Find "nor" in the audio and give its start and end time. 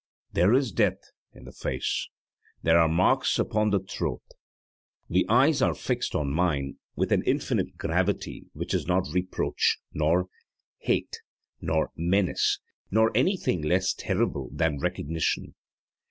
9.93-10.25, 11.61-11.91, 12.89-13.11